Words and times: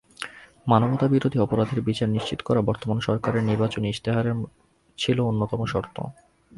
মানবতাবিরোধী 0.67 1.37
অপরাধের 1.39 1.79
বিচার 1.81 2.09
নিশ্চিত 2.09 2.39
করা 2.41 2.61
বর্তমান 2.61 2.97
সরকারের 2.99 3.43
নির্বাচনী 3.43 3.87
ইশতেহারের 3.89 4.35
ছিল 4.97 5.17
অন্যতম 5.21 5.61
শর্ত। 5.65 5.97